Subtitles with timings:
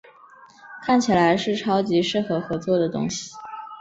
[0.83, 3.29] 看起来是超级适合合作的东西